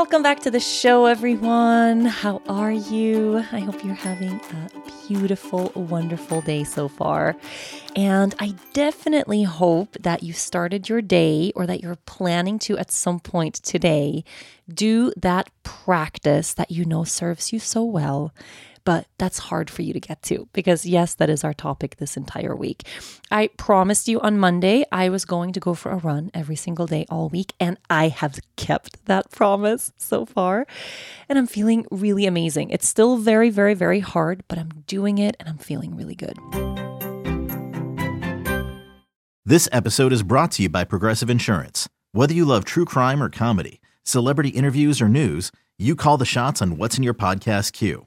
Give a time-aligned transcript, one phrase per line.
[0.00, 2.06] Welcome back to the show, everyone.
[2.06, 3.44] How are you?
[3.52, 4.70] I hope you're having a
[5.06, 7.36] beautiful, wonderful day so far.
[7.94, 12.90] And I definitely hope that you started your day or that you're planning to at
[12.90, 14.24] some point today
[14.72, 18.32] do that practice that you know serves you so well
[18.84, 22.16] but that's hard for you to get to because, yes, that is our topic this
[22.16, 22.84] entire week.
[23.30, 26.86] I promised you on Monday I was going to go for a run every single
[26.86, 30.66] day all week, and I have kept that promise so far.
[31.28, 32.70] And I'm feeling really amazing.
[32.70, 36.38] It's still very, very, very hard, but I'm doing it and I'm feeling really good.
[39.44, 41.88] This episode is brought to you by Progressive Insurance.
[42.12, 46.60] Whether you love true crime or comedy, celebrity interviews or news, you call the shots
[46.60, 48.06] on what's in your podcast queue.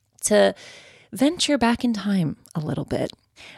[0.21, 0.55] to
[1.11, 3.11] venture back in time a little bit.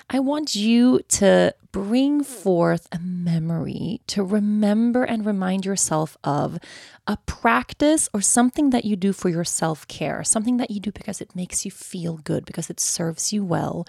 [0.09, 6.59] I want you to bring forth a memory to remember and remind yourself of
[7.07, 10.91] a practice or something that you do for your self care, something that you do
[10.91, 13.85] because it makes you feel good, because it serves you well,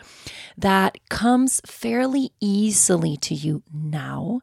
[0.56, 4.40] that comes fairly easily to you now,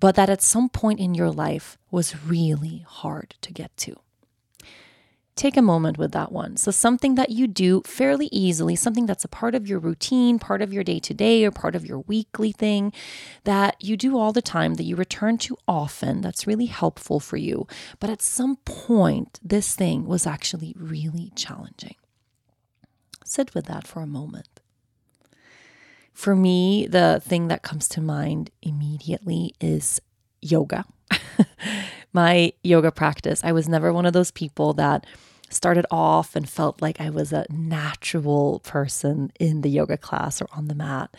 [0.00, 3.96] but that at some point in your life was really hard to get to
[5.38, 6.56] take a moment with that one.
[6.56, 10.60] So, something that you do fairly easily, something that's a part of your routine, part
[10.60, 12.92] of your day to day, or part of your weekly thing
[13.44, 17.36] that you do all the time, that you return to often, that's really helpful for
[17.36, 17.66] you.
[18.00, 21.96] But at some point, this thing was actually really challenging.
[23.24, 24.48] Sit with that for a moment.
[26.12, 30.00] For me, the thing that comes to mind immediately is
[30.40, 30.84] yoga.
[32.12, 33.42] my yoga practice.
[33.44, 35.06] I was never one of those people that
[35.50, 40.48] started off and felt like I was a natural person in the yoga class or
[40.52, 41.14] on the mat.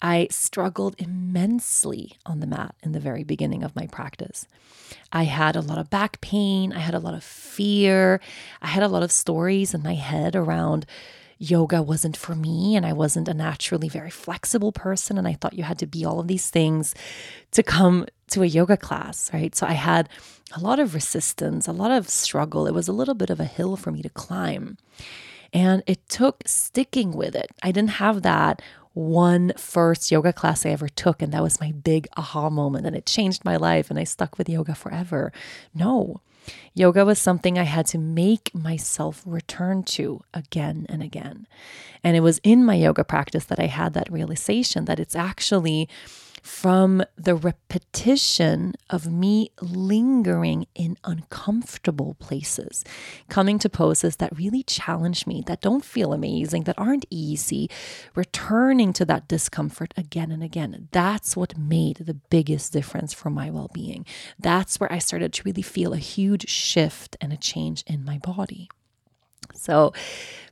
[0.00, 4.46] I struggled immensely on the mat in the very beginning of my practice.
[5.12, 8.20] I had a lot of back pain, I had a lot of fear,
[8.60, 10.86] I had a lot of stories in my head around
[11.42, 15.54] yoga wasn't for me and I wasn't a naturally very flexible person and I thought
[15.54, 16.94] you had to be all of these things
[17.50, 19.54] to come to a yoga class, right?
[19.54, 20.08] So I had
[20.54, 22.66] a lot of resistance, a lot of struggle.
[22.66, 24.78] It was a little bit of a hill for me to climb.
[25.52, 27.50] And it took sticking with it.
[27.62, 28.62] I didn't have that
[28.94, 32.96] one first yoga class I ever took, and that was my big aha moment, and
[32.96, 35.32] it changed my life, and I stuck with yoga forever.
[35.74, 36.20] No,
[36.74, 41.46] yoga was something I had to make myself return to again and again.
[42.04, 45.88] And it was in my yoga practice that I had that realization that it's actually
[46.42, 52.84] from the repetition of me lingering in uncomfortable places,
[53.28, 57.70] coming to poses that really challenge me, that don't feel amazing, that aren't easy,
[58.14, 60.88] returning to that discomfort again and again.
[60.90, 64.04] That's what made the biggest difference for my well being.
[64.38, 68.18] That's where I started to really feel a huge shift and a change in my
[68.18, 68.68] body.
[69.54, 69.92] So,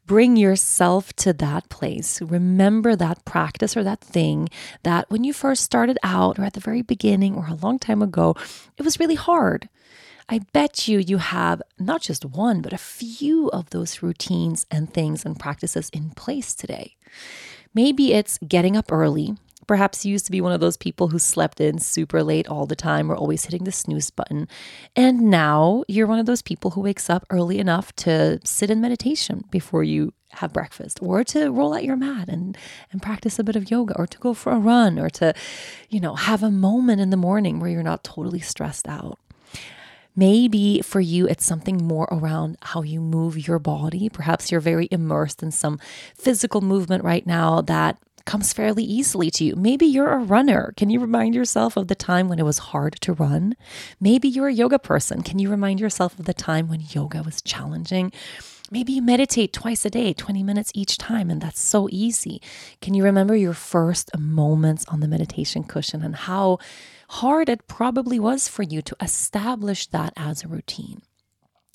[0.06, 2.20] bring yourself to that place.
[2.20, 4.48] Remember that practice or that thing
[4.82, 8.02] that when you first started out or at the very beginning or a long time
[8.02, 8.34] ago,
[8.76, 9.68] it was really hard.
[10.28, 14.92] I bet you you have not just one, but a few of those routines and
[14.92, 16.96] things and practices in place today.
[17.74, 19.36] Maybe it's getting up early
[19.70, 22.66] perhaps you used to be one of those people who slept in super late all
[22.66, 24.48] the time or always hitting the snooze button.
[24.96, 28.80] And now you're one of those people who wakes up early enough to sit in
[28.80, 32.58] meditation before you have breakfast or to roll out your mat and
[32.90, 35.32] and practice a bit of yoga or to go for a run or to
[35.88, 39.20] you know have a moment in the morning where you're not totally stressed out
[40.16, 44.08] Maybe for you, it's something more around how you move your body.
[44.08, 45.78] Perhaps you're very immersed in some
[46.16, 47.96] physical movement right now that
[48.30, 49.56] comes fairly easily to you.
[49.56, 50.72] Maybe you're a runner.
[50.76, 53.56] Can you remind yourself of the time when it was hard to run?
[53.98, 55.22] Maybe you're a yoga person.
[55.22, 58.12] Can you remind yourself of the time when yoga was challenging?
[58.70, 62.40] Maybe you meditate twice a day, 20 minutes each time, and that's so easy.
[62.80, 66.58] Can you remember your first moments on the meditation cushion and how
[67.08, 71.02] hard it probably was for you to establish that as a routine?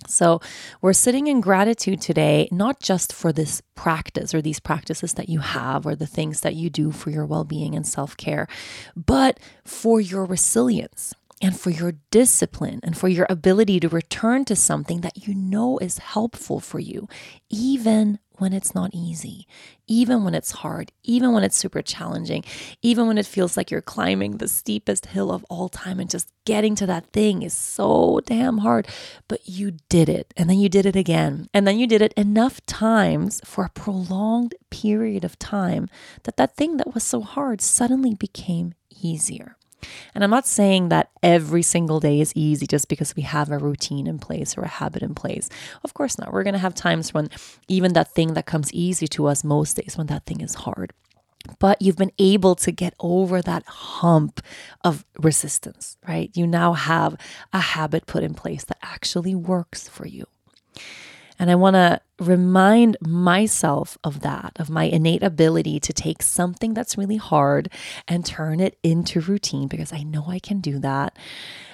[0.08, 0.40] So,
[0.82, 5.40] we're sitting in gratitude today, not just for this practice or these practices that you
[5.40, 8.48] have or the things that you do for your well being and self care,
[8.96, 14.56] but for your resilience and for your discipline and for your ability to return to
[14.56, 17.08] something that you know is helpful for you,
[17.50, 19.48] even when it's not easy,
[19.88, 22.44] even when it's hard, even when it's super challenging,
[22.82, 26.32] even when it feels like you're climbing the steepest hill of all time and just
[26.46, 28.88] getting to that thing is so damn hard.
[29.28, 32.14] But you did it, and then you did it again, and then you did it
[32.14, 35.90] enough times for a prolonged period of time
[36.24, 39.58] that that thing that was so hard suddenly became easier.
[40.14, 43.58] And I'm not saying that every single day is easy just because we have a
[43.58, 45.50] routine in place or a habit in place.
[45.84, 46.32] Of course not.
[46.32, 47.30] We're going to have times when
[47.68, 50.94] even that thing that comes easy to us most days, when that thing is hard.
[51.60, 54.42] But you've been able to get over that hump
[54.84, 56.32] of resistance, right?
[56.34, 57.16] You now have
[57.54, 60.26] a habit put in place that actually works for you.
[61.38, 66.74] And I want to remind myself of that, of my innate ability to take something
[66.74, 67.70] that's really hard
[68.08, 71.18] and turn it into routine because I know I can do that.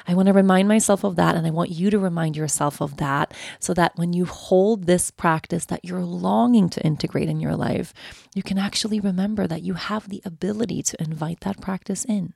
[0.08, 1.36] I want to remind myself of that.
[1.36, 5.12] And I want you to remind yourself of that so that when you hold this
[5.12, 7.94] practice that you're longing to integrate in your life,
[8.34, 12.34] you can actually remember that you have the ability to invite that practice in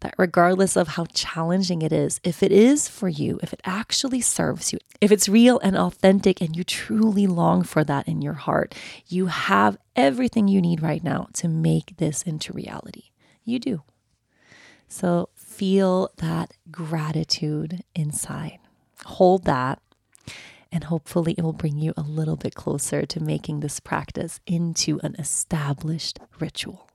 [0.00, 4.20] that regardless of how challenging it is, if it is for you, if it actually
[4.20, 8.34] serves you, if it's real and authentic and you truly long for that in your
[8.34, 8.74] heart,
[9.06, 13.04] you have everything you need right now to make this into reality.
[13.44, 13.82] You do.
[14.88, 18.58] So feel that gratitude inside.
[19.04, 19.80] Hold that.
[20.70, 24.98] And hopefully, it will bring you a little bit closer to making this practice into
[25.02, 26.88] an established ritual.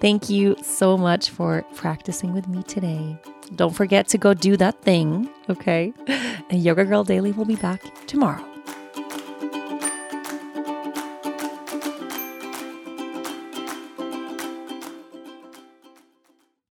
[0.00, 3.18] Thank you so much for practicing with me today.
[3.54, 5.92] Don't forget to go do that thing, okay?
[6.48, 8.55] And Yoga Girl Daily will be back tomorrow.